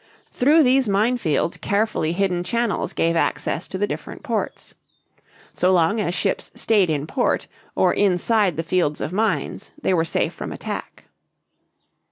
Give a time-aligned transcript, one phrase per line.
[0.31, 4.73] Through these mine fields carefully hidden channels gave access to the different ports.
[5.53, 10.03] So long as ships stayed in port or inside the fields of mines they were
[10.03, 11.03] safe from attack.